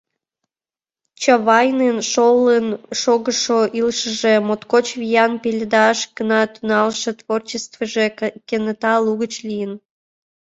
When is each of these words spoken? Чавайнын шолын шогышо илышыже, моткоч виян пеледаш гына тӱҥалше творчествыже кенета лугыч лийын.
Чавайнын 1.21 1.97
шолын 2.11 2.67
шогышо 3.01 3.59
илышыже, 3.79 4.33
моткоч 4.47 4.87
виян 4.99 5.33
пеледаш 5.43 5.99
гына 6.17 6.41
тӱҥалше 6.53 7.11
творчествыже 7.19 8.05
кенета 8.47 8.93
лугыч 9.05 9.33
лийын. 9.47 9.73